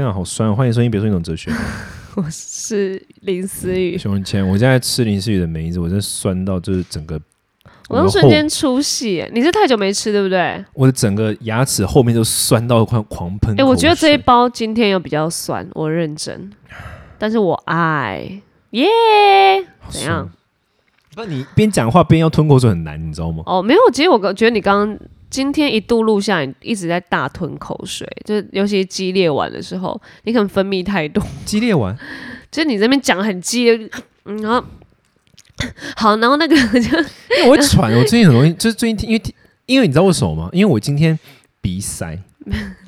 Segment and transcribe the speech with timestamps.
[0.00, 0.54] 天啊，好酸！
[0.56, 1.50] 欢迎收听《别说那种哲学》。
[2.16, 7.20] 我是林思雨，熊文谦，我现在吃林思雨的梅子，我真的酸到就是整个，
[7.90, 9.28] 我都瞬间出戏。
[9.34, 10.64] 你是太久没吃对不对？
[10.72, 13.54] 我的整个牙齿后面都酸到快狂喷。
[13.60, 16.50] 哎，我觉得这一包今天又比较酸，我认真，
[17.18, 18.40] 但是我爱
[18.70, 18.86] 耶，
[19.90, 20.30] 怎样？
[21.14, 23.42] 不，你边讲话边要吞口水很难，你知道吗？
[23.44, 24.98] 哦，没有，其实我觉得你刚刚。
[25.30, 31.24] 今天一度录下，你一直在大吞口水，就尤其激烈完的时候，你可能分泌太多。
[31.46, 31.96] 激烈完，
[32.50, 33.88] 就是你这边讲很激烈，
[34.24, 34.62] 然后
[35.96, 36.98] 好，然后那个就
[37.38, 39.22] 因为我会喘，我最近很容易，就是最近，因为
[39.66, 40.48] 因为你知道为什么吗？
[40.52, 41.16] 因为我今天
[41.60, 42.18] 鼻塞，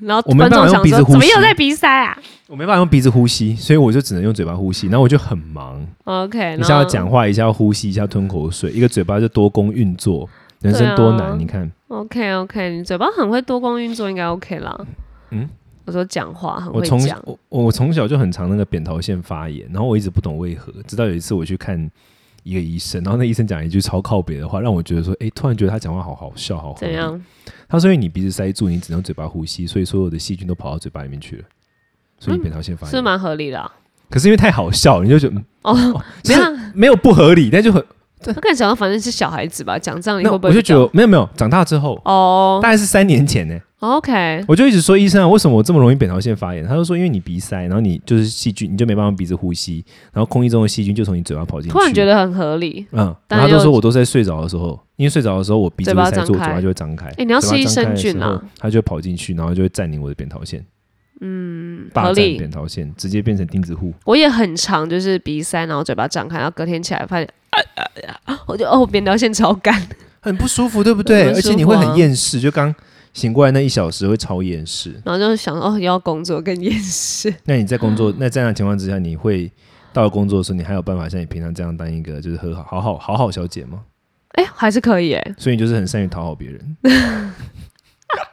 [0.00, 2.19] 然后我没办法用鼻子呼吸，怎么又在鼻塞啊？
[2.48, 5.86] 我没办法用鼻子呼吸，所以我就只能用嘴巴呼吸，然后我就很忙。
[6.05, 10.28] OK，一下要讲话，一下要呼吸，一下吞口水，一个嘴巴就多功运作。
[10.61, 11.69] 人生多难，你看。
[11.92, 14.87] OK OK，你嘴巴很会多光运作，应该 OK 啦。
[15.30, 15.48] 嗯，
[15.84, 17.23] 我说讲话很会讲。
[17.24, 21.91] 我我从小就很常那个扁桃腺发炎，然后我一直不懂为何，直到有一次我去看
[22.44, 26.75] 一个医生，然后那医生讲一句超靠别的话，让我觉得说，哎，突然觉得他讲话好好笑，好。
[26.78, 27.22] 怎样？
[27.69, 31.44] 他说：“因为你鼻子塞住，你只能嘴巴呼吸，所以所有的细菌都跑到嘴巴里面去了，
[32.19, 33.70] 所以扁桃腺发炎是蛮合理的。
[34.09, 35.75] 可是因为太好笑，你就觉得哦，
[36.27, 36.42] 没有
[36.75, 37.84] 没有不合理，但就很。”
[38.28, 40.51] 我感觉想到反正是小孩子吧，讲这样你会不会？
[40.51, 43.59] 我就觉得没有没有，长大之后哦，大概是三年前呢。
[43.81, 46.65] OK，我就一直说医生啊，为什么我这么容易扁桃腺发炎？
[46.65, 51.73] 他就说因为你鼻塞，然后你就是细菌，你就没办法鼻子呼吸，然后空气中的细菌就从你嘴巴跑进去。
[51.73, 53.12] 突然觉得很合理，嗯。
[53.28, 57.09] 他就说我都在睡着的时候，因为睡着的时候我鼻子塞住，嘴巴就会张开。
[57.19, 60.65] 哎，你要吃益生菌啊，它就会跑进去，然后就会占领我的扁桃腺。
[61.25, 63.95] 嗯，霸占扁桃腺，直接变成钉子户。
[64.05, 67.28] 我也很长，就是鼻塞，然后嘴巴张开，然后隔天起来发现。
[68.47, 69.81] 我就哦，扁桃腺超干，
[70.20, 71.28] 很不舒服，对不对？
[71.33, 72.75] 而且你会很厌世，就刚
[73.12, 77.33] 醒过来那一小时会超厌世，然后就想哦，要工作更厌世。
[77.45, 79.50] 那你在工作，那这样的情况之下，你会
[79.93, 83.81] 到了工作的时候，你还有办法像你平常这样当一个就是很好好好好好小姐吗？
[84.31, 86.77] 哎，还是可以哎，所以你就是很善于讨好别人。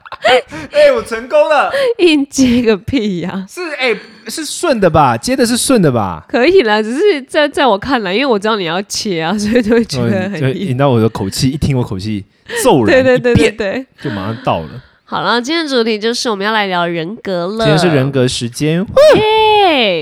[0.72, 1.72] 哎，我成功了！
[2.00, 3.46] 硬接个屁呀！
[3.50, 3.96] 是哎，
[4.28, 5.16] 是顺的吧？
[5.16, 6.26] 接的是顺的吧？
[6.28, 11.50] 可以啦，只是在在我看来，因为我知道你要切啊， 所以就会觉得很引到我的口气。
[11.50, 12.26] 一听我口气
[12.64, 14.70] 揍人 对对对对，就马上到了。
[15.06, 17.66] 好了，今天主题就是我们要来聊人格了。
[17.66, 18.86] 今天是人格时间。
[19.16, 19.99] 耶！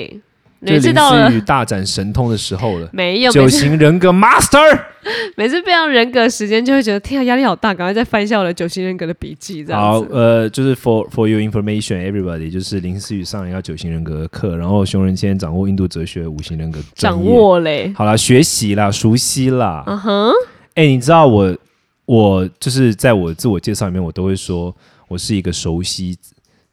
[0.73, 4.81] 每次到了大展神通的时候了， 没有九型人格 Master。
[5.37, 9.63] 每次变到人格时间，就会觉得天啊，压力好大，赶快再翻一下我的九型人格的笔记。
[9.63, 17.93] 这样好，呃，就是 for for your information, everybody，就是林思雨上一个九型人格的课，然后熊仁谦掌握印度哲学五型人格，掌握嘞。
[17.95, 19.83] 好了，学习啦，熟悉啦。
[19.87, 20.31] 嗯哼。
[20.73, 21.55] 哎，你知道我，
[22.05, 24.75] 我就是在我自我介绍里面，我都会说
[25.07, 26.17] 我是一个熟悉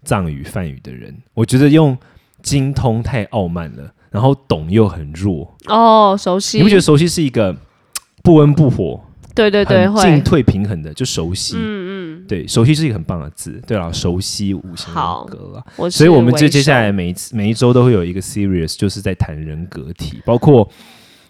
[0.03, 1.15] 藏语梵语的人。
[1.35, 1.97] 我觉得用。
[2.45, 6.17] 精通太傲慢了，然后懂又很弱哦。
[6.17, 7.57] 熟悉，你不觉得熟悉是一个
[8.23, 9.01] 不温不火？
[9.35, 11.57] 对对对，进退平衡的就熟悉。
[11.57, 13.61] 嗯嗯，对，熟悉是一个很棒的字。
[13.67, 15.91] 对了，熟悉五行人格了。
[15.91, 20.71] 所以我们这接下来每一次每一周都会有一个 series，就是在谈人格体，包括。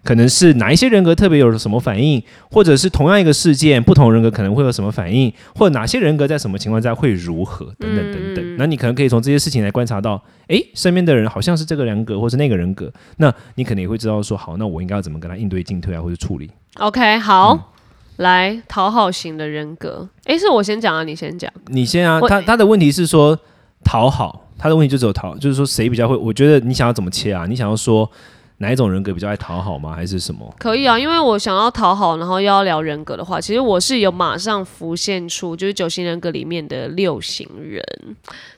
[0.05, 8.57] 可能是哪一些人格特别有什么反应，或者是同样一个事件，不同人格可能会有什么反应，或者哪些人格在什么情况下会如何等等等等。
[8.59, 16.51] 那你可能可以从这些事情来观察到，哎，身边的人好像是这个人格，或是那个人格，那你可能也会知道说，好，那我应该要怎么跟他应对进退啊，或者处理。
[16.75, 17.73] OK，好，
[18.17, 22.21] 来讨好型的人格，哎，是我先讲啊，你先讲，你先啊。
[22.29, 23.39] 他他的问题是说
[23.83, 26.15] 讨好，他的问题就只有讨，就是说谁比较会？
[26.15, 27.47] 我觉得你想要怎么切啊？
[27.49, 28.11] 你想要说。
[28.59, 29.95] 哪一种人格比较爱讨好吗？
[29.95, 30.55] 还是什么？
[30.59, 37.83] 可以啊，因为我想要讨好，然后又要聊人格的话，其实我是有马上浮现出就是九型人格里面的六型人。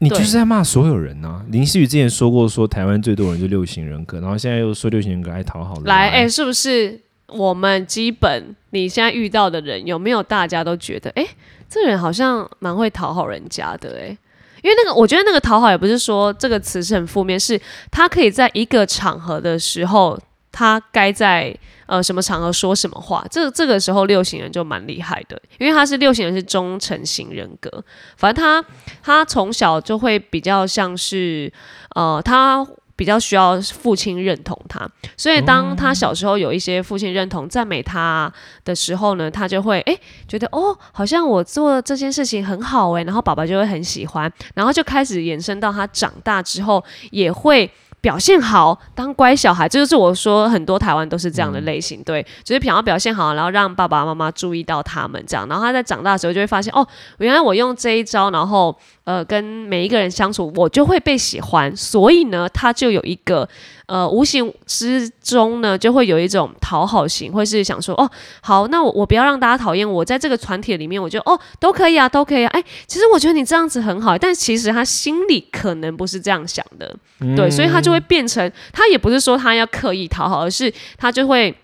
[0.01, 1.45] 你就是在骂所有人呢？
[1.51, 5.81] 林思雨之前说过，说台湾最多人就六型人格，然后现在又说六型人格爱讨好。
[5.87, 11.27] 来，哎，是不是我们基本你现在遇到的人有没有大家都觉得，哎，
[11.71, 13.99] 这人好像蛮会讨好人家的？
[14.01, 14.17] 哎。
[14.63, 17.61] 因为那个，我觉得那个讨好也不是说这个词是很负面，是
[17.91, 20.19] 他可以在一个场合的时候，
[20.51, 21.57] 他该在
[21.87, 23.25] 呃什么场合说什么话。
[23.31, 27.85] 这这个时候六型人就蛮厉害的，因为他是六型人是忠诚型人格，
[28.17, 28.65] 反正他
[29.03, 31.53] 他从小就会比较像是
[31.95, 32.67] 呃他。
[32.97, 38.33] 比较需要父亲认同他，所以当他小时候有一些父亲认同、赞美他
[38.65, 39.97] 的时候呢，他就会哎
[40.27, 47.71] 觉得哦，好像我做这件事情很好哎，然后爸爸就会很喜欢，然后就开始延伸到他长大之后也会
[48.01, 56.87] 表现好，当乖小孩，这就是我说很多台湾都是这样的类型，对，就是想要表现好，然后让爸爸妈妈注意到他们这样，然后他在长大的时候就会发现，哦，
[57.19, 63.49] 原来我用这一招，然后呃跟每一个人相处，我就会被喜欢，所以呢，他就有一个。
[63.87, 68.11] 呃，无形之中呢，就会有一种讨好型，会是想说，哦，
[68.43, 72.51] 好，那我我不要让大家讨厌我，在这个团体里面，我就哦，都可以啊，都可以啊。
[72.53, 76.97] 哎，其实我觉得你这样子很好，但其实他心里可能不是这样想的，
[77.37, 81.55] 对，所以他就会变成，他也不是说他要刻意讨好，而是他就会。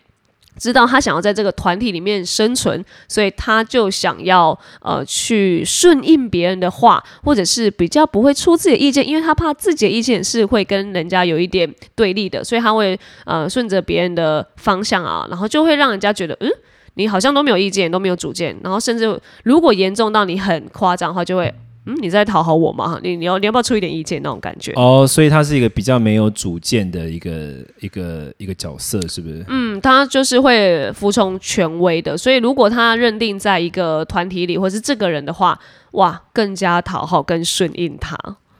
[0.58, 16.50] 知道他想要在这个团体里面生存，所以他就想要呃去顺应别人的话，或者是比较不会出自己的意见，因为他怕自己的意见是会跟人家有一点对立的，所以他会呃顺着别人的方向啊，然后就会让人家觉得嗯
[16.94, 21.52] 你好像都没有意见，都没有主见，然后甚至如果严重到你很夸张的话，就会。
[21.84, 23.00] 嗯，你在讨好我吗？
[23.02, 24.72] 你你要你要不要出一点意见那种感觉？
[24.76, 29.44] 哦，所以他是一个比较没有主见的一个一个一个角色，是不是？
[29.48, 32.16] 嗯，他就是会服从权威的。
[32.16, 35.58] 所以如果他认定在一个团体里，或是这个人的话，
[35.92, 38.16] 哇，更加讨好跟顺应他。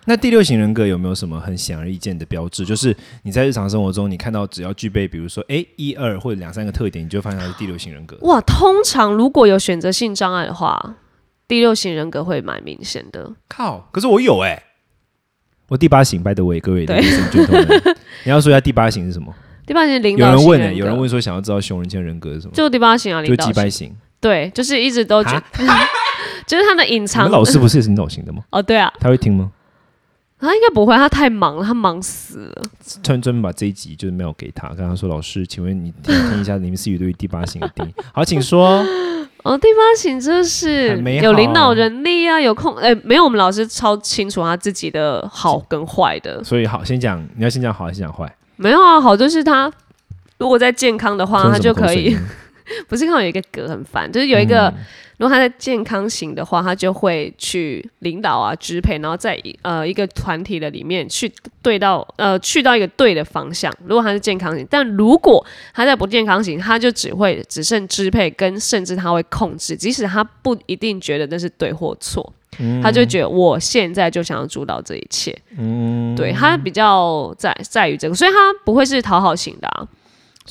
[0.06, 2.64] 那第六型人格有没有什么很显而易见的标志？
[2.64, 8.16] 就是你在日常生活中，你看到只要具备，比如说哎一二或者两三个特点，你就发现他是第六型人格。
[8.22, 10.96] 哇，通常如果有选择性障碍的话。
[11.52, 13.86] 第六型人格会蛮明显的，靠！
[13.92, 14.62] 可是我有哎，
[15.68, 16.98] 我第八型，拜德伟各位，对，
[18.24, 19.30] 你要说一下第八型是什么？
[19.66, 22.54] 第八型领导有人问呢，有人问说想要知道熊仁谦人格是什么？
[22.54, 25.38] 就第八型啊，就击败型，对，就是一直都觉，
[26.48, 27.30] 就是他的隐藏。
[27.30, 28.42] 老师不是也是领导型的吗？
[28.48, 29.52] 哦，对啊，他会听吗？
[30.40, 32.62] 他应该不会，他太忙了，他忙死了。
[33.02, 38.82] 专专门把这一集就是没有给他，跟他说：“老师，请问你听一下林思雨对于第八型的定义。”好，请说。
[39.42, 46.42] 哦，地方型就是有领导人力啊，有空哎，没有我们老师超清楚他自己的好跟坏的。
[46.44, 48.32] 所以好，先讲你要先讲好还是讲坏？
[48.56, 49.72] 没有啊，好就是他
[50.38, 52.16] 如果在健康的话，他就可以。
[52.88, 54.72] 不是看到有一个格很烦，就是有一个。
[55.18, 63.72] 如果他在健康型的话，他就会去领导啊、支配，然后在呃一个团体的里面去对到呃去到一个对的方向。
[63.86, 72.32] 如果他是健康型，但如果他在不健康型，他就只会只剩支配跟甚至他会控制，即使他不一定觉得那是对或错，
[72.82, 75.38] 他就觉得我现在就想要主导这一切。
[75.56, 79.86] 嗯，对他比较在在于这个，所以他不会是讨好型的啊。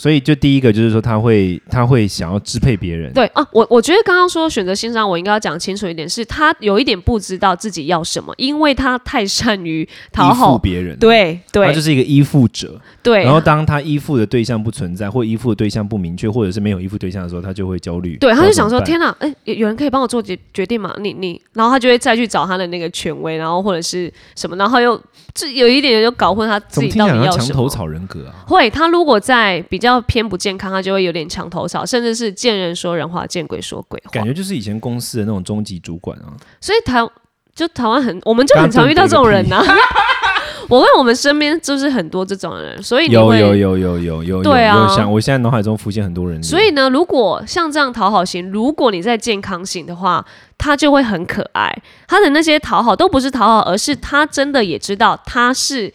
[0.02, 3.14] 所以，就第一个就是说，他会他会想要支配别人。
[3.14, 10.98] 对啊，我我觉得刚刚说选择欣赏，我应该要讲清楚一点，是他有一点不知道自己要什么，因为他太善于讨好别人。
[10.98, 12.82] 对对，他就是一个依附者。
[13.04, 13.24] 对。
[13.24, 18.18] 然后，当他依附的对象不存在，或依附的对象不明确，或者是没有依附对象的时候，他就会焦虑。
[18.18, 20.96] 对，他就想说：“天哪，哎，有人可以帮我做决决定吗？
[21.00, 25.00] 你你。”然后他就会再去找他的那个权威，然后或者是什么，然后又
[25.36, 27.46] 这有一点就搞混他自己到底要什么。
[27.46, 28.34] 墙头草人格啊。
[28.48, 30.72] 会，他如果在比较偏不健康。
[30.72, 34.12] 他就会有点墙头草，甚至是见人说人话，见鬼说鬼话。
[34.12, 36.32] 感觉就是以前公司的那种中级主管啊。
[36.62, 37.06] 所以台
[37.54, 39.62] 就台湾很，我们就很常遇到这种人呐。
[40.70, 44.88] 我问我们身边就是很多这种人，所以有有有有有有对啊。
[44.88, 46.42] 想我现在脑海中浮现很多人。
[46.42, 50.26] 所以呢，如果像这样讨好型，如果你在健康型的话，
[50.58, 51.76] 他就会很可爱。
[52.08, 55.94] 他的那些讨好都不是讨好，而是他真的也知道他是。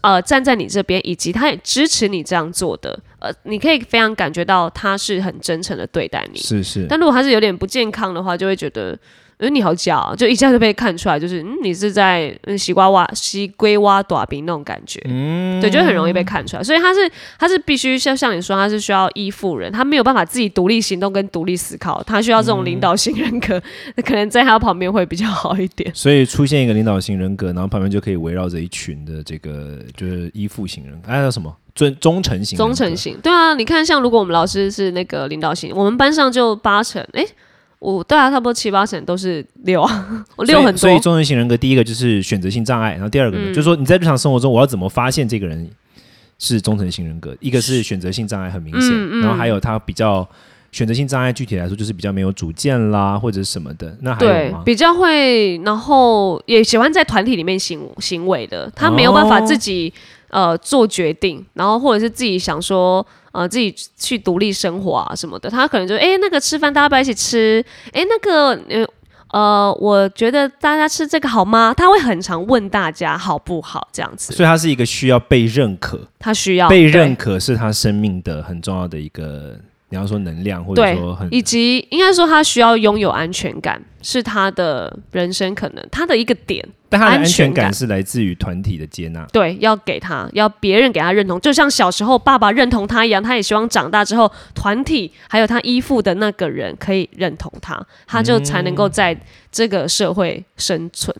[0.00, 6.38] 呃，站在你这边，以及他也支持你这样做的，呃，你可以非常感觉到他是很真诚的对待你。
[6.38, 6.86] 是是。
[6.88, 8.98] 但如果他是有点不健康的话，就会觉得。
[9.40, 16.62] 因为你好假，就一下就被看出来，就是嗯，你是在嗯西瓜挖西龟挖短兵那种感觉，嗯，对，就很容易被看出来。
[16.62, 23.60] 所以他是他是必须像像你说，他是需要依附人，他没有办法自己独立行动跟独立思考，他需要这种领导型人格，
[23.96, 25.90] 那 可能在他旁边会比较好一点。
[25.94, 32.56] 所以出现一个领导型人格，然后旁边就可以围绕着一群的这个就是依附型人格，哎，叫什么尊忠诚型？
[32.56, 37.26] 忠诚型，对啊，你看，像如果我们老师是那个领导型，我们班上就八成，哎。
[37.78, 40.78] 我对啊，差不多七八成都是六啊， 我六很多。
[40.78, 45.68] 所以，中人型人格第一个就是选择性障碍，然后第二个呢，就是说你在日常生活中，我要怎么发现这个人
[46.38, 47.36] 是忠诚型人格？
[47.40, 50.26] 一个是选择性障碍很明显，然后还有他比较
[50.72, 53.94] 选择性障碍，具体来说就是比较没有主见啦，或者什么的。
[54.00, 54.62] 那还有吗？
[54.64, 59.92] 比较会，然后也喜欢在团体里面行行为的，他没有办法自己
[60.30, 63.06] 呃做决定，然后或者是自己想说。
[63.34, 68.86] 呃，自己去独立生活啊什么的，他可能就哎，那个吃饭大家不要一起吃，哎，那个呃
[69.32, 71.74] 呃，我觉得大家吃这个好吗？
[71.76, 74.32] 他会很常问大家好不好这样子。
[74.32, 79.58] 所以他是一个需要被认可，他需要被认可是他生命的很重要的一个。
[79.94, 86.68] 你要说能量，或者说很，以及应该说他需要拥有安全感，是他的人生可能他的一个点。
[86.88, 99.16] 但他的安全感是来自于团体的接纳，对，要给他，要别人给他认同，就像小时候爸爸认同他一样，他也希望长大之后团体还有他依附的那个人可以认同他，他就才能够在
[99.52, 101.14] 这个社会生存。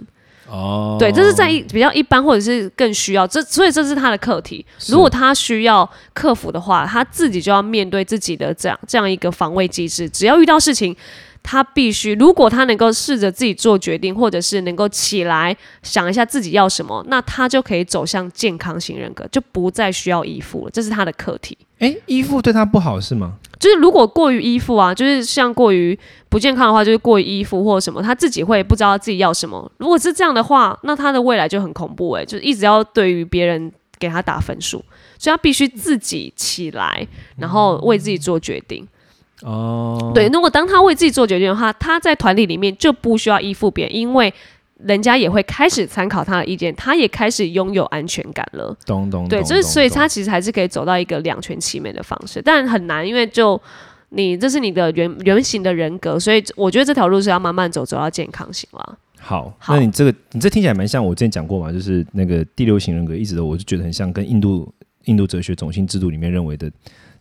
[0.55, 4.65] 哦，对，这是在一比较一般或者是更需要这，所以这是他的课题。
[4.87, 10.09] 如果他需要克服的话，他自己就要面对自己的这样这样一个防卫机制。
[10.09, 10.95] 只要遇到事情，
[11.47, 20.71] 他必须，如果他能够试着自己做决定，或者是能够起来想一下自己要什么，那他就可以走向健康型人格，就不再需要依附了。
[20.71, 21.57] 这是他的课题。
[21.81, 23.35] 诶，依附对他不好是吗？
[23.61, 25.97] 就是如果过于依附啊，就是像过于
[26.31, 29.71] 不健康的话，就是过于依附或者什么，他自己会不知道自己要什么。
[29.77, 34.83] 如果是这样的话，那他的未来就很恐怖哎，就是一直要对于别人给他打分数，
[35.19, 38.87] 所以他必须自己起来，然后为自己做决定。
[39.43, 44.33] 哦，对，如果当他为自己做决定的话，他在团体里面就不需要依附别人，因为。
[44.85, 48.77] 人家也会开始参考他的意见，他也开始拥有安全感了。
[48.85, 53.59] 懂懂对，就是所以他其实还是可以走到一个两全其美的方式，但很难，因为就
[54.11, 58.99] 你这是你的原原型的人格，所以我觉得这条路是要慢慢走，走到健康型了。
[59.21, 64.71] 好，那你这个你这听起来蛮像我之前讲过嘛，就是那个第六型人格，一直都我就觉得很像跟印度
[65.05, 66.71] 印度哲学种姓制度里面认为的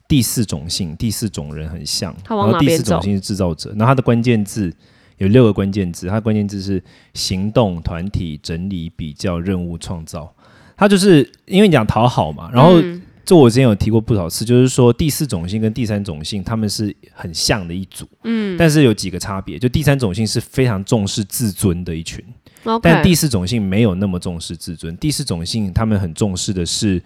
[0.07, 2.15] 第四种性、第四种人很像。
[2.23, 2.77] 他往哪边走？
[2.77, 4.73] 第四种性是制造者，那它的关键字。
[5.19, 6.83] 有六个关键字，它的关键字是
[7.13, 10.33] 行动、团体、整理、比较、任务、创造。
[10.75, 12.81] 它就是因为讲讨好嘛，然后
[13.23, 22.21] 这我之前有提过不少次，就是说第四种性跟第三种性他们是很像的一组，嗯，但是有几个差别，就第三种性是非常重视自尊的一群，
[22.81, 27.01] 但第四种性没有那么重视自尊，第四种性他们很重视的是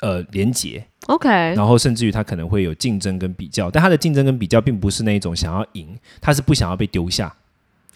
[0.00, 0.84] 呃连结。
[1.06, 5.88] OK，然后甚至于他可能会有竞争跟比较，但他的竞争跟比较并不是那一种想要赢，
[6.20, 7.34] 他是不想要被丢下，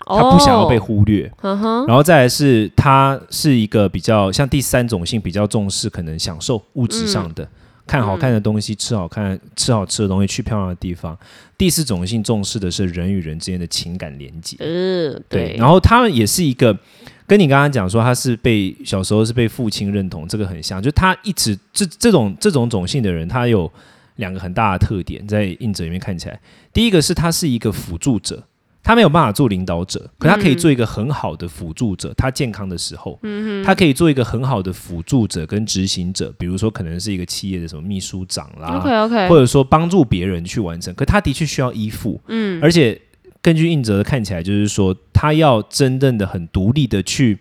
[0.05, 1.31] 他不想要被忽略。
[1.41, 7.47] 然后再来是他是一个比较像第三种性，比较重视可能享受物质上的，
[7.87, 11.17] 看好看的东西，吃好看吃好吃的东西，去漂亮的地方。
[11.57, 14.57] 第四种性重视的是人与人之间的情感连接。
[14.59, 15.55] 嗯，对。
[15.57, 16.77] 然后他们也是一个。
[17.27, 23.71] 跟你刚刚讲说他是被小时候是被父亲认同，这个很像，就他一直这这种这种种姓的人，他有
[24.17, 26.39] 两个很大的特点，在印者里面看起来，
[26.73, 28.43] 第一个是他是一个辅助者，
[28.83, 32.13] 他没有办法做领导者，可他可以做一个很好的辅助者。
[32.15, 33.19] 他健康的时候，
[33.65, 43.01] 他可以做一个很好的辅助者跟执行者，比如说可能是一个企业的什么秘书长啦，OK OK，或者说帮助别人去完成，可他的确需要依附，嗯，而且。
[43.45, 47.41] 根据应哲看起来，就是说他要真正的很独立的去，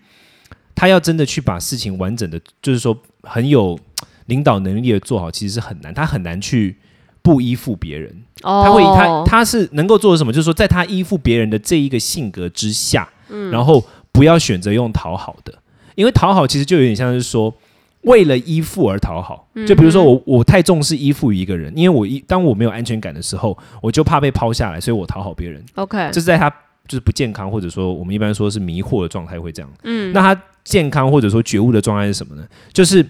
[0.75, 3.79] 他要真的去把事情完整的，就是说很有
[4.25, 5.93] 领导能力的做好，其实是很难。
[5.93, 6.75] 他很难去
[7.21, 8.13] 不依附别人。
[8.41, 10.33] 他会他他是能够做的什么？
[10.33, 13.81] 就是说，在他依附别人的这一个性格之下，嗯，然后
[14.11, 15.53] 不要选择用讨好的，
[15.95, 17.55] 因为讨好其实就有点像是说。
[18.03, 25.63] 为了依附而讨好，就比如说我我太重视依附于一个人，因为我一当我没有安全感的时候，我就怕被抛下来，所以我讨好别人。
[25.75, 26.49] OK，这是在他
[26.87, 29.71] 就是不健康，或者说我们一般说是迷惑的状态会这样。
[29.83, 32.47] 嗯，那他健康或者说觉悟的状态是什么呢？
[32.71, 33.05] 就是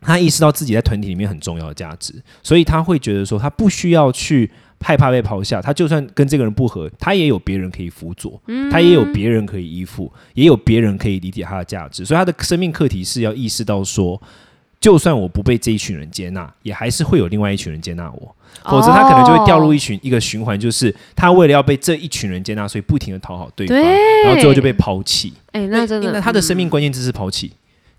[0.00, 4.50] 他意识到自己在团体里面很重要的价值，所以他会觉得说他不需要去。
[4.84, 8.38] 害怕被抛下，他就算跟这个人不合，他也有别人可以辅佐，
[8.70, 12.04] 他也有别人可以依附，也有别人可以理解他的价值。
[12.04, 14.20] 所以他的生命课题是要意识到说，
[14.78, 25.32] 就算我不被这一群人接纳，也还是会有另外一群人接纳我，否则他可能就会掉入一群一个循环，就是他为了要被这一群人接纳，所以不停的讨好对方，然后最后就被抛弃。
[25.52, 27.52] 哎，那真的，他的生命关键字是抛弃。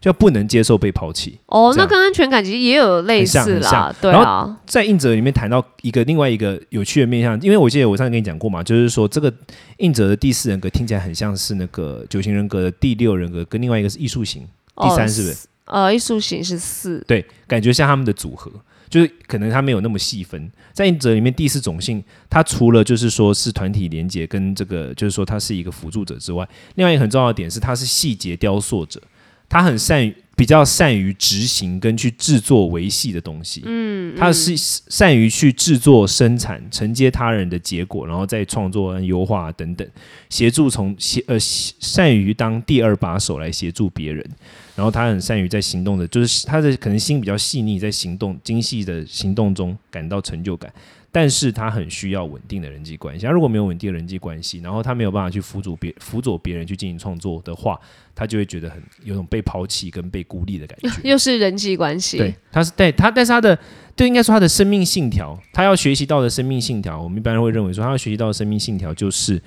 [0.06, 4.56] 就不能接受被抛弃哦，那跟安全感其实也有类似啦，对啊。
[4.68, 9.34] 在应者里面谈到一个另外一个有趣的面向，因为我记得我上次跟你讲过嘛，就是说这个
[9.78, 14.48] 应者的第四人格听起来很像是那个九型人格的第六人格，跟另外一个是艺术型，
[14.80, 15.48] 第三是不是？
[15.66, 18.52] 呃，艺术型是四，对，感觉像他们的组合，
[18.88, 20.52] 就是可能他没有那么细分。
[20.72, 29.02] 在应者里面第四种性，它除了就是说是团体连接跟这个，就是说它是一个辅助者之外，另外一个很重要的点是它是细节雕塑者。
[29.50, 39.88] 他很善于比较善于执行跟去制作维系的东西，嗯，他是善于去制作生产承接他人的结果，然后再创作优化等等，
[40.30, 44.30] 协助从协呃善于当第二把手来协助别人，
[44.76, 50.72] 然后他很善于在行动的，就是他的可能心比较细腻，在行动精细的行动中感到成就感。
[51.12, 53.26] 但是他很需要稳定的人际关系。
[53.26, 57.80] 他如果没有稳定的人际关系，然后他没有办法去辅助别辅佐别人去进行创作的话，
[58.14, 62.18] 他就会觉得很有种被抛弃跟被孤立的感觉， 又是人际关系。
[62.18, 63.58] 对，他是对他，但是他的
[63.96, 69.42] 对应该说他的生命信条，他要学习到的生命信条，我们一般人会认为说他要学习到的生命信条就是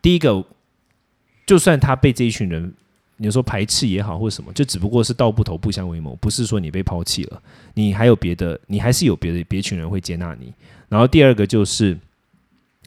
[0.00, 0.44] 第一个，
[1.46, 2.72] 就算他被这一群人。
[3.18, 10.52] 你说排斥也好，或者什么，就只不过是道不同不相为谋，不是说你被抛弃了，你还有别的，你还是有别的别群人会接纳你。
[10.90, 11.98] 然后第二个就是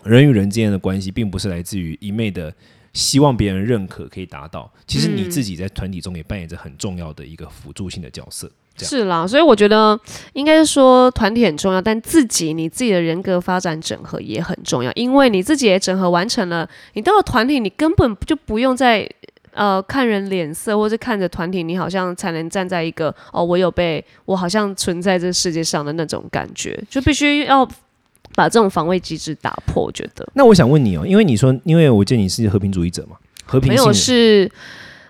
[0.03, 2.53] 人与人之间的关系，并不是来自于一昧的
[2.93, 8.49] 希望别人认可可以达到，其实你自己在团体中也扮演着很重要的一个辅助性的角色。
[8.77, 9.99] 是啦，所以我觉得
[10.33, 19.09] 应该是说团体很重要，但自己你自己的人格发展整合也很重要，因为你自己也整合完成了，你到了团体，你根本就不用再。
[19.51, 27.67] 呃，看人脸色，或是看着团体，你好像才能站在一个哦，我有被我好像存在这世界上的那种感觉，就必须要
[28.39, 29.83] 把这种防卫机制打破。
[29.83, 30.25] 我觉得。
[30.33, 34.49] 那我想问你哦，因为你说，因为我见你是和平主义者嘛，和平没有是，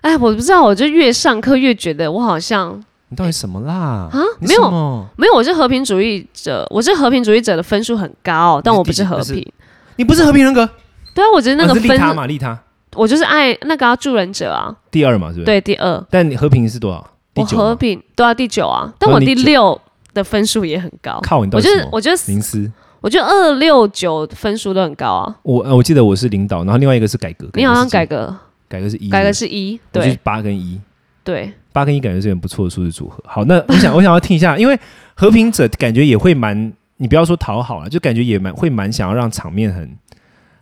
[0.00, 4.08] 哎，我不知道，我就越上课越觉得我好像你到底什么啦？
[4.10, 9.46] 啊，没有，没有，我是和平主义者，我是和平主义者的分数很高，但我不是和平，
[9.94, 10.68] 你不是和平人格？
[11.14, 12.58] 对啊，我觉得那个分利他嘛，利他。
[12.96, 15.44] 我就是爱那个助人者啊，第二嘛，是不是？
[15.44, 16.04] 对，第二。
[16.10, 17.06] 但你和平是多少？
[17.36, 19.80] 我和平都要第九啊，但我第六
[20.12, 21.20] 的分数也很高。
[21.22, 22.70] 靠你，我觉得我觉得林思，
[23.00, 25.36] 我觉得二六九分数都很高啊。
[25.42, 27.48] 我我记得我是领导，然后另外一个是改革。
[27.54, 28.34] 你好像改革，
[28.68, 30.80] 改革是一，改革是一，对，八跟一，
[31.24, 33.22] 对，八跟一感觉是很不错的数字组合。
[33.26, 34.78] 好，那我想我想要听一下， 因为
[35.14, 39.96] 和平者感觉也会蛮，你不要说讨好了，就感觉也蛮会蛮想要让场面很。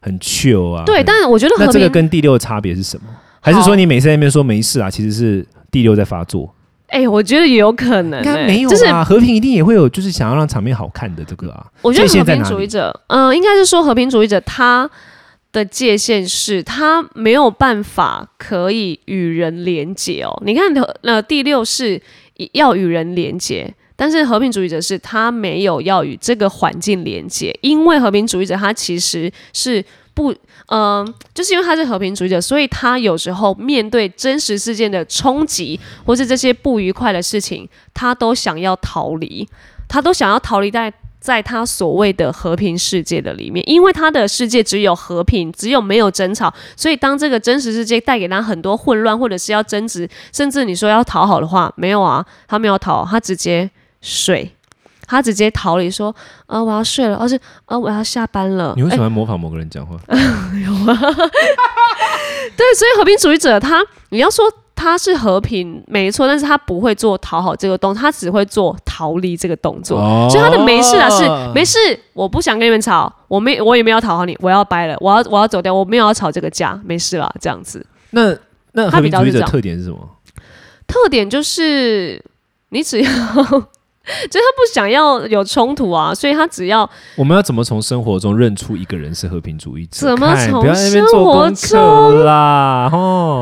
[0.01, 3.09] 很 chill 啊，对，但是我觉得那这个跟第六的差别是什么？
[3.41, 6.49] 还是说你每次在那边说没事啊，其实是第六在发作？
[6.89, 11.67] 哎，我觉得也有可能，没有就是，和平一定也会有，就是想要让场面好看的这个啊。
[11.83, 14.89] 我觉得和平主义者，嗯，应该是说和平主义者他
[15.53, 20.43] 的界限是他没有办法可以与人连接哦。
[20.45, 20.65] 你看，
[21.03, 22.01] 那第六是
[22.53, 23.75] 要与人连接。
[24.01, 29.85] 但是和平主义者是他没有要与这个环境连接，因为和平主义者他其实是
[30.19, 30.35] 不，
[30.67, 39.49] 嗯，就是因为他是和平主义者，所以他有时候面对真实事件的冲击或是这些不愉快的事情，他都想要逃离，
[39.87, 53.71] 他都想要逃离在在他所谓的和平世界的里面，因为他的世界只有和平，只有没有争吵，所以当这个真实世界带给他很多混乱，或者是要争执，甚至你说要讨好的话，没有啊，他没有讨，他直接。
[54.01, 54.53] 睡，
[55.09, 56.15] 他直接逃离，说
[56.47, 59.97] ：“呃，我要睡了，而且啊，我要下班了。”你为什么模仿某个人讲话？
[60.13, 60.13] 有
[60.93, 60.95] 啊，
[62.57, 64.45] 对，所以和平主义者他，你要说
[64.75, 69.99] 他是和平，没错，但是他不会做讨好这个动作，他只会做逃离这个动作。
[70.29, 71.79] 所以他的没事啊，是没事，
[72.13, 77.85] 我不想跟你们吵，我没，我也没有讨好你，我要掰了，我要我要走掉，我没有要吵这个架，没事了，这样子。
[78.11, 78.37] 那
[78.73, 79.99] 那和平主义者特点是什么？
[80.87, 82.23] 特点就是
[82.69, 83.11] 你只要。
[84.31, 90.09] 就他不想要有冲突啊，所以他只要我们要怎么从生活中认出一个人是和平主义者？
[90.09, 92.68] 怎么从生活中啦？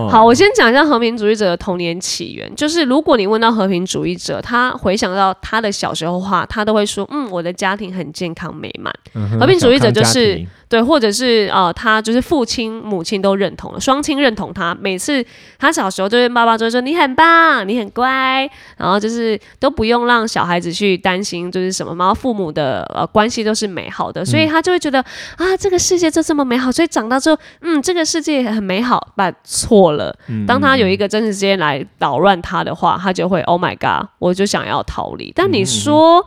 [0.07, 2.55] 哦，好，我先讲一下和平主义者的童年起源。
[2.55, 8.93] 就是如果你问到和平主义者，他回想到他的小时候话，他都会说：“嗯，我的家庭很健康美满。”
[9.39, 10.47] 和平主义者就是。
[10.69, 14.77] 对，或者是呃，他就是父亲、母亲都认同了，双亲认同他。
[14.81, 15.25] 每次
[15.61, 24.99] 他小时候，就是爸爸就会说：“你很棒，你很乖。”然后就是都不用让小孩子去担心，就是什么嘛，父母的呃关系都是美好的，所以他就会觉得
[25.37, 26.73] 啊，这个世界就这么美好。
[26.73, 30.06] 所以长大之后，嗯，这个世界很美好，把错了。
[30.47, 35.33] 当他有一个真实世界来捣乱他的话，他就会 “Oh my God”，我就想要逃离。
[35.35, 36.27] 但你说。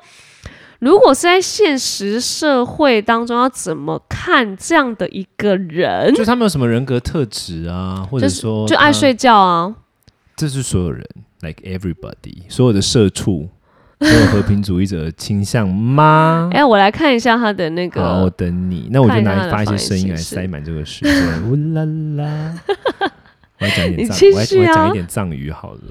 [0.79, 6.15] 如果是在现实社会当中，要怎么看这样的一个人？
[6.15, 9.75] 就他们有什么人格特质啊，或者说就爱睡觉啊？
[10.37, 11.05] 这是所有人
[11.41, 13.49] ，like everybody，所有的社畜，
[13.99, 16.49] 所有和平主义者倾向吗？
[16.55, 18.01] 哎，我来看一下他的那个。
[18.01, 18.87] 好，我等你。
[18.89, 21.13] 那我就拿发一些声音来塞满这个时间。
[21.51, 21.83] 乌啦
[22.23, 22.55] 啦，
[23.59, 25.81] 我讲一点藏，我我讲一点藏语好了。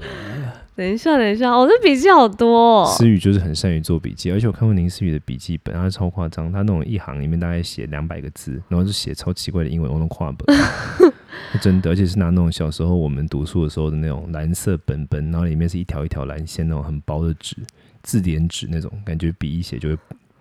[0.75, 2.85] 等一下，等一下，我的笔记好多。
[2.85, 10.57] 思雨就是很善于做笔记，而且我看过林思雨的笔记本，他超夸张，他那种一行里面大概写两百个字，然后是写超奇怪的英文，我都跨本。
[11.61, 17.57] 真的，而且是拿那种小时候我们读书的时候的那种蓝色本本，然后里面是一条一条蓝线那种很薄的纸，
[18.01, 19.97] 字典纸那种感觉，笔一写就会。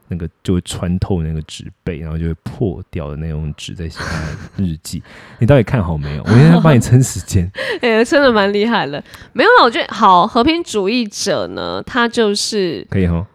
[0.09, 3.99] 那个就会穿透那个纸背，然后就会破掉的那种纸在写
[4.57, 5.03] 日记。
[5.38, 6.23] 你到底看好没有？
[6.25, 7.51] 我现在帮你撑时间。
[7.81, 9.03] 哎，真的蛮厉害的。
[9.33, 13.27] 没有了，我觉得好和平主义者呢，他就是可以哈。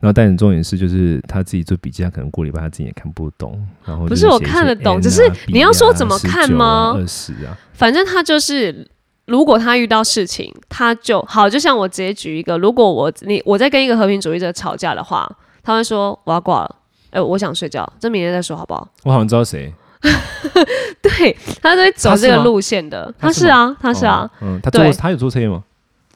[0.00, 3.64] 然后，但是重点是，就是他自己做笔记，他可能过礼拜他自己也看不懂。
[3.84, 6.94] 然后不是我看得懂，只是你要说怎么看吗？
[6.96, 8.84] 二十啊，反正他就是
[9.26, 15.30] 如果他遇到事情，他就好，就像我直接举一个，如果我你我在跟一个和平主义者吵架的话，
[15.62, 16.76] 他会说我要挂了，
[17.10, 18.88] 哎，我想睡觉，这明天再说好不好？
[19.04, 19.72] 我好像知道谁，
[21.00, 25.62] 对他都会走这个路线的，他是啊，他是啊，嗯，他坐他有坐车吗？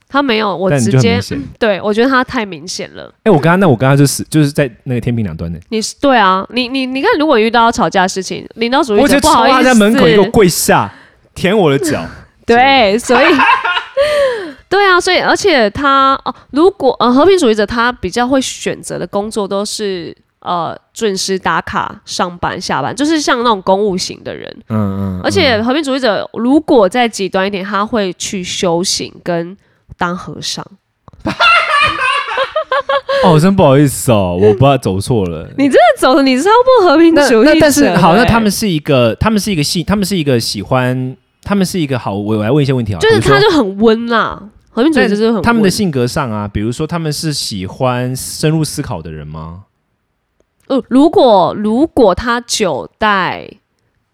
[0.08, 1.20] 他没有，我直接
[1.58, 3.12] 对我觉得他太明显了。
[3.24, 5.58] 哎，我跟他那我跟他就是就是在那个天平两端的。
[5.70, 10.92] 你是对啊，你你你看，如果遇到吵架的事情，领导主义者不好意思，他在门口给我跪下
[11.34, 12.04] 舔我的脚。
[12.46, 13.26] 对，所以
[14.68, 24.54] 对啊，所以而且他哦，如果呃和平主义者他比较会选择的工作都是呃准时打卡上班下班，就是像那种公务型的人。
[24.68, 25.20] 嗯嗯。
[25.22, 29.56] 而且和平主义者如果再极端一点，他会去修行跟。
[29.98, 30.62] 当和尚，
[33.24, 35.48] 哦，真不好意思哦，我不知道走错了。
[35.56, 36.50] 你真的走了，你超
[36.80, 37.46] 不和平主义。
[37.46, 42.14] 那但是好，那他们是一个，他们是一个喜，他们是一个喜欢，他们是一个好。
[42.14, 44.38] 我我来问一些问题啊，就是他就很温啦，
[44.76, 45.40] 和平主义就是很。
[45.40, 49.64] 他们的性格上啊，比如说他们是喜欢深入思考的人吗？
[50.66, 53.48] 呃，如果如果他九代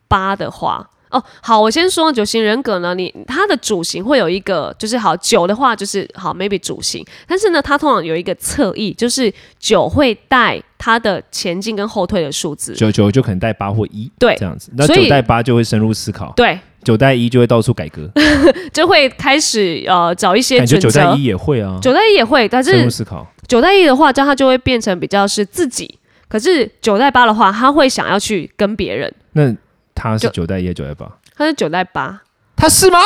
[0.06, 0.88] 八的话。
[1.10, 18.10] 哦，好，我先说九型人格呢，你他的主型会有一个，就是好九的话就是好，maybe 主型，但是呢，他通常有一个侧翼，就是九会带它的前进跟后退的数字，九九就可能带八或一，对，这样子，那九带八就会深入思考，对，九代一就会到处改革，
[18.72, 29.54] 就会开始呃找一些感觉九代一也会啊，九代一也会，但是深入思考，九代一的话，这样它就会变成比较是自己，可是九代八的话，他会想要去跟别人，那
[29.94, 31.10] 他是九代一九代八？
[31.36, 32.20] 他是九代八，
[32.56, 32.98] 他是吗？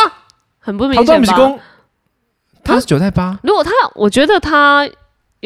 [0.59, 1.59] 很不明显吧？
[2.65, 3.39] 他是九代八。
[3.43, 4.89] 如果他，我觉得他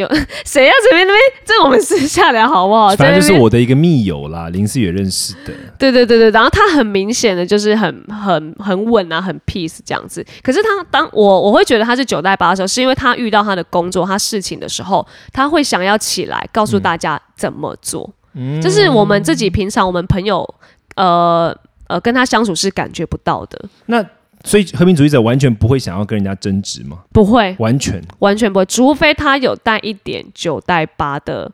[0.01, 0.09] 有
[0.45, 2.89] 谁要这边那边，这我们私下聊好不好？
[2.97, 5.53] 反正就是我的一个密友啦，林思远认识的。
[5.79, 10.25] 对对对对，然后他很明显的就是很很很稳啊，很 peace 这样子。
[10.43, 18.09] 可是他当我我会觉得他是九代八的时候，是因为他遇到他的工作、他事情的时候，他会想要起来告诉大家怎么做。
[18.35, 20.55] 嗯，就是我们自己平常我们朋友
[20.97, 21.57] 呃。
[21.91, 23.61] 呃，跟他相处是感觉不到的。
[23.87, 24.01] 那
[24.45, 26.99] 所以和平主义者完全不会想要跟人家争执吗？
[27.13, 31.51] 不会，完全完全不会，除非他有带一点九带八的，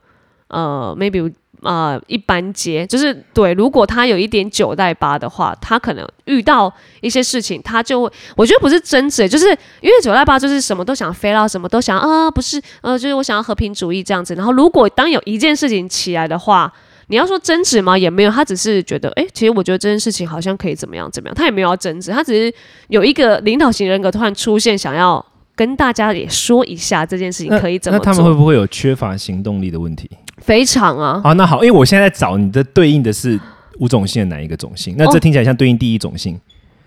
[0.49, 3.53] 呃，maybe 啊一般阶，就是对。
[3.55, 9.46] 如果他有一点九带八的话，他可能遇到一些事情，他就会，我觉得不是争执，就是
[9.81, 14.35] 因为九带八就是什么都想飞到，什么都想啊，不是，呃，就是我想要和平主义这样子。
[14.35, 16.72] 然后如果当有一件事情起来的话。
[17.08, 17.96] 你要说争执吗？
[17.96, 22.52] 也没有，他只是觉得，哎，其实我觉得这件事情好像可以怎么样怎么样，他也没有要争执，他只是
[22.88, 27.96] 有一个领导型人格突然出现，想要跟大家也说一下这件事情可以怎么。
[27.96, 30.10] 那他们会不会有缺乏行动力的问题？
[30.38, 31.20] 非常啊。
[31.22, 33.38] 好，那好，因为我现在在找你的对应的是
[33.78, 34.96] 五种性的哪一个种性？
[34.98, 36.36] 那这听起来像对应第一种性。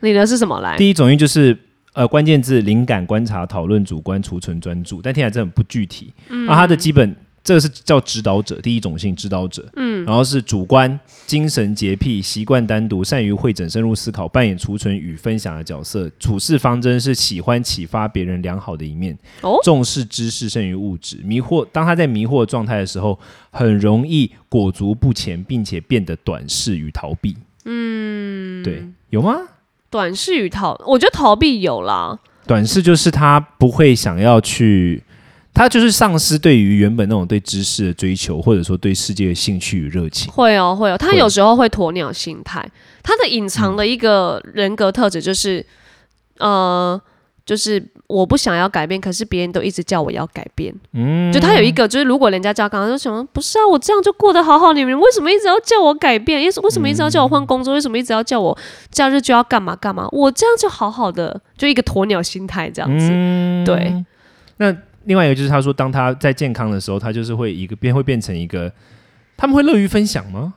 [0.01, 0.75] 你的是什么来？
[0.75, 1.57] 第一种性就是
[1.93, 6.13] 呃关键字灵感、观察、讨论、主观、储存、专注，但听起来真的很不具体。
[6.27, 6.45] 嗯。
[6.45, 7.15] 那它的基本。
[7.49, 16.07] 这个是叫指导者，第一种性指导者，嗯，然后是主观、精神洁癖、习惯单独、善于会诊、深入思考、扮演储存与分享的角色。
[16.19, 21.17] 处事方针是喜欢启发别人良好的一面，哦，重视知识胜于物质。
[21.23, 27.35] 迷惑，当他在迷惑状态的时候，很容易裹足不前，并且变得短视与逃避。
[27.65, 29.35] 嗯，对，有吗？
[29.89, 32.19] 短视与逃，我觉得逃避有啦。
[32.45, 35.01] 短视就是他不会想要去。
[35.59, 40.31] 他就是丧失对于原本那种对知识的追求，或者说对世界的兴趣与热情。
[40.31, 40.97] 会哦，会哦。
[40.97, 42.65] 他有时候会鸵鸟心态。
[43.03, 45.65] 他的隐藏的一个人格特质就是，
[46.37, 46.97] 呃，
[47.45, 50.73] 就是我不想要改变，可是别人都一直叫我要改变。
[50.93, 56.39] 嗯，就他有一个，就是如果人家叫刚刚就想，不是啊，我这样就过得好好，你们为什么一直要叫我改变？
[56.41, 57.73] 为什为什么一直要叫我换工作？
[57.73, 58.57] 为什么一直要叫我
[58.91, 60.07] 假日就要干嘛干嘛？
[60.13, 63.09] 我这样就好好的，就一个鸵鸟心态这样子。
[63.65, 64.05] 对，
[64.55, 64.73] 那。
[65.09, 68.71] 另外一个就是他说，当他在健康的时候，他就是会一个变会变成一个，
[69.35, 70.53] 他们会乐于分享吗？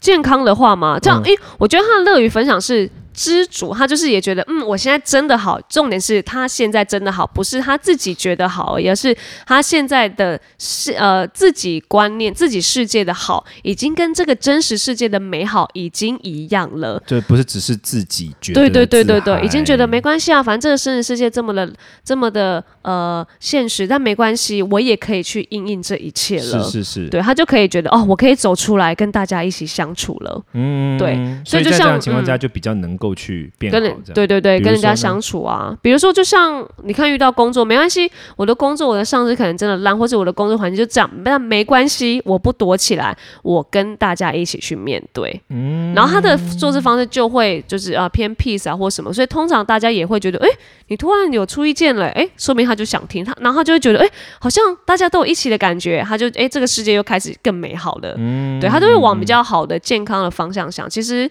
[0.00, 0.98] 健康的话吗？
[0.98, 2.90] 这样，诶，我觉得他的乐于分享是。
[3.12, 5.60] 知足，他就是也觉得，嗯，我现在真的好。
[5.68, 17.02] 重点是他现在真的好，不是他自己觉得好，而是他现在的世呃自己观念、自己世界的好，已经跟这个真实世界的美好已经一样了。
[17.06, 18.60] 对，不是只是自己觉得。
[18.60, 21.70] 对对对对对，已经觉得没关系啊，反正这个真实世界这么的
[22.04, 26.62] 这么的呃现实，但没关系，我也可以去应应这一切了。
[26.62, 30.42] 是是是，对他就可以觉得哦，我可以走出来跟大家一起相处了。
[30.52, 32.99] 嗯，对，所以就像这样情况下就比较能。
[33.00, 33.80] 够去变好。
[34.14, 45.40] 对对对，跟人家相处啊，比如说就像你看遇到工作没关系，我的工作我的上司可能真的烂，或者我的工作环境就这样，但没关系，我不躲起来，我跟大家一起去面对。
[45.48, 50.48] 嗯，然后他的做事方式就会就是啊偏 peace 啊或什么，所以通常大家也会觉得，哎，
[50.88, 54.08] 你突然有出意见了，哎，说明他就想听他，然后就会觉得，哎，
[54.38, 58.14] 好像大家都有一起的感觉，他就哎这个世界又开始更美好了。
[58.18, 61.30] 嗯，对他都会往比较好的健康的方向想，其实。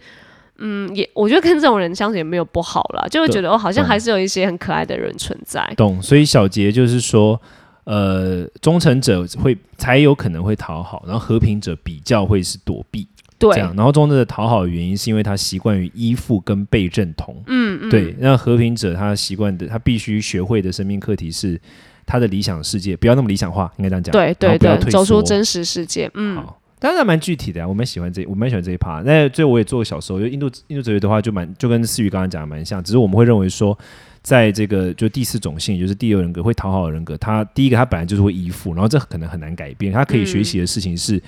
[0.60, 5.65] 嗯，也我觉得跟这种人相处也没有不好啦，就会觉得哦，好像还是有一些很可爱的人存在。
[5.78, 7.39] 懂，所以小杰就是说，
[7.86, 13.74] 呃，忠诚者会才有可能会讨好，然后和平者比较会是躲避，对，这样。
[13.76, 18.15] 然后忠诚者讨好的原因是因为他习惯于依附跟被认同，嗯嗯，对。
[18.19, 21.60] 那和平者他习惯的，他必须学会的生命课题是
[22.06, 26.43] 他的理想世界不要那么理想化，应该这样讲，对对对，走出真实世界，嗯。
[26.79, 29.01] 当然蛮具体的呀，我蛮喜欢这，我蛮喜欢这一趴。
[29.01, 33.77] 那最后我也做小时候，就印度印度哲学的话，就蛮就跟思雨刚刚讲的蛮像，只是我们会认为说，
[34.21, 39.91] 在这个就第四种性，就是第二人格会讨好的人格，他第一个他本来就是会依附，然后这可能很难改变。
[39.91, 41.21] 他可以学习的事情是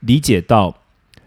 [0.00, 0.76] 理解到，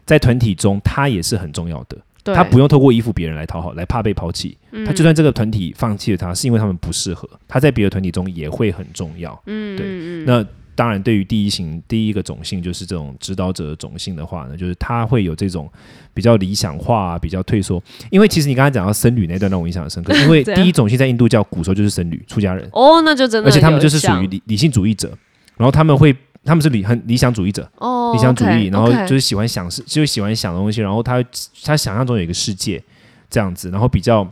[0.05, 4.55] 在团体中他也是很重要的，他不用透过依附别人来讨好，来怕被抛弃。
[4.86, 9.41] 他就算这个团体放弃了他，是因为他们不适合，他在别的团体中也会很重要。
[9.47, 9.88] 嗯，对，
[10.27, 10.45] 那。
[10.75, 15.69] 当然，对于第一型第一个种性，就是这种指导者的种性的话呢，就是他会有这种
[16.13, 17.81] 比较理想化、比较退缩。
[18.09, 25.15] 因为其实你刚才讲到僧侣那段让我印象深刻，因为第一种性在印度教古时候就是僧侣出家人哦，那就真的，而且他们就是属于理理性主义者，
[25.57, 31.23] 然后他们会他们是理很理想主义者哦，理想主义，然后就是喜欢想事，就喜欢想东西，然后他
[31.63, 32.83] 他想象中有一个世界
[33.29, 34.27] 这样子，然后比较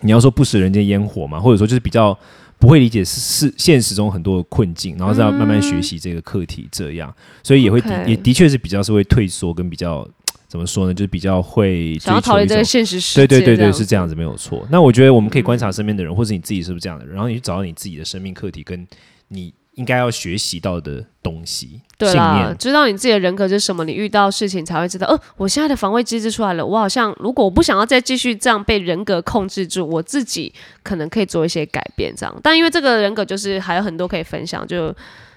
[0.00, 2.18] 你要说不食人间烟火嘛，或者说就是比较。
[2.62, 10.08] 不会理解是是现实中很多的困境，然后是要慢慢学习这个课题，这样，所以也会也的确是比较是会退缩跟比较
[10.46, 13.26] 怎么说呢，就是比较会想要逃离这个现实世界。
[13.26, 14.64] 对对对对，是这样子没有错。
[14.70, 18.86] 那我觉得我们可以观察身边的人，或者你自己是不是这样的人，然后你去找到你自己的生命课题跟
[19.26, 19.52] 你。
[19.74, 25.06] 应该要学习到的东西，对啦，知道你自己的人格是什么，你遇到事情才会知道。
[25.06, 32.40] 哦，我现在的防卫机制出来了，我好像如果我不想要再继续这样被人格控制住，我自己可能可以做一些改变，这样。
[32.42, 34.94] 但因为这个人格就是还有很多可以分享，就。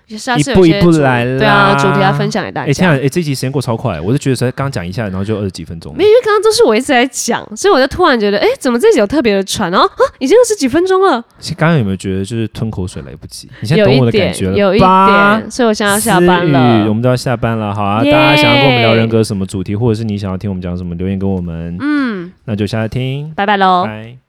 [0.07, 2.69] 一步一步来了，对啊，主题要分享给大家。
[2.69, 5.95] 哎，天啊哎，这集时间过超快，我就觉得才刚讲一下，然后就二十几分钟。
[5.97, 9.71] 没，因为刚刚都是我一直在讲，所以我就突然觉得，哎，怎么这集有特别的喘？
[9.71, 11.23] 然后啊，已经二十几分钟了。
[11.57, 13.49] 刚刚有没有觉得就是吞口水来不及？
[13.61, 16.87] 你现在懂我的感觉了有一点，所以我现在要下班了。
[16.87, 18.03] 我们都要下班了，好啊！
[18.03, 21.77] 大家想要跟我们聊人格什么主题，或者是你想要听我们讲什么，留言给我们。
[21.79, 24.24] 嗯，那就下来听，拜拜喽，拜。